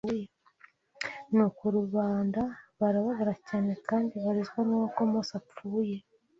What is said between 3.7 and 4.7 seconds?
kandi barizwa